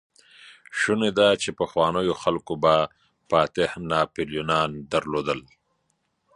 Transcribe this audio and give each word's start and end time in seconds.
شونې 0.79 1.11
ده، 1.17 1.27
چې 1.41 1.49
پخوانيو 1.59 2.13
خلکو 2.23 2.53
به 2.63 2.75
فاتح 3.29 3.69
ناپليونان 3.91 4.69
درلودل. 4.91 5.39